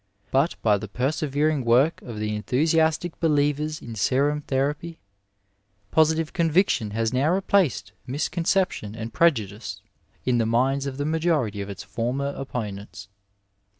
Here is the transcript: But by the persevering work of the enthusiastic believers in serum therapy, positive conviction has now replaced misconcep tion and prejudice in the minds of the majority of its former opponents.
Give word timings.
But 0.31 0.55
by 0.63 0.79
the 0.79 0.87
persevering 0.87 1.63
work 1.63 2.01
of 2.01 2.17
the 2.17 2.35
enthusiastic 2.35 3.19
believers 3.19 3.83
in 3.83 3.93
serum 3.93 4.41
therapy, 4.41 4.97
positive 5.91 6.33
conviction 6.33 6.89
has 6.89 7.13
now 7.13 7.29
replaced 7.31 7.91
misconcep 8.07 8.71
tion 8.71 8.95
and 8.95 9.13
prejudice 9.13 9.83
in 10.25 10.39
the 10.39 10.47
minds 10.47 10.87
of 10.87 10.97
the 10.97 11.05
majority 11.05 11.61
of 11.61 11.69
its 11.69 11.83
former 11.83 12.33
opponents. 12.35 13.09